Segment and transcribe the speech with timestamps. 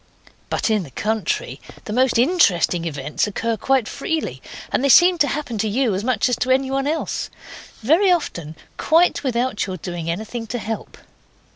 [0.49, 5.27] But in the country the most interesting events occur quite freely, and they seem to
[5.27, 7.29] happen to you as much as to anyone else.
[7.83, 10.97] Very often quite without your doing anything to help.